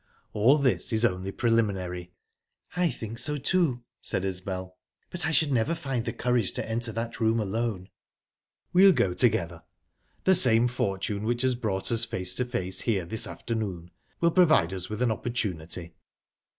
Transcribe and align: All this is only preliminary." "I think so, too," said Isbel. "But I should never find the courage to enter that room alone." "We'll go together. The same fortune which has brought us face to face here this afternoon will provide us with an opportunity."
All 0.33 0.57
this 0.57 0.91
is 0.91 1.05
only 1.05 1.31
preliminary." 1.31 2.11
"I 2.75 2.89
think 2.89 3.19
so, 3.19 3.37
too," 3.37 3.83
said 4.01 4.25
Isbel. 4.25 4.75
"But 5.11 5.27
I 5.27 5.31
should 5.31 5.51
never 5.51 5.75
find 5.75 6.05
the 6.05 6.11
courage 6.11 6.53
to 6.53 6.67
enter 6.67 6.91
that 6.93 7.19
room 7.19 7.39
alone." 7.39 7.87
"We'll 8.73 8.93
go 8.93 9.13
together. 9.13 9.61
The 10.23 10.33
same 10.33 10.67
fortune 10.67 11.21
which 11.23 11.43
has 11.43 11.53
brought 11.53 11.91
us 11.91 12.03
face 12.05 12.33
to 12.37 12.45
face 12.45 12.79
here 12.81 13.05
this 13.05 13.27
afternoon 13.27 13.91
will 14.19 14.31
provide 14.31 14.73
us 14.73 14.89
with 14.89 15.03
an 15.03 15.11
opportunity." 15.11 15.93